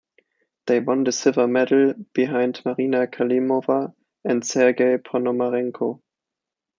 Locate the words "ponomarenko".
4.97-6.01